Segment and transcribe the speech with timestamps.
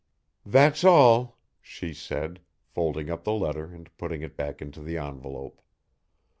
[0.47, 5.61] "That's all," she said, folding up the letter and putting it back into the envelope.